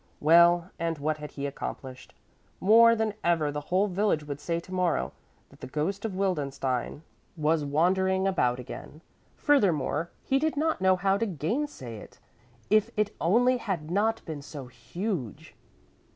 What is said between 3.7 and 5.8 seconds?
village would say to morrow that the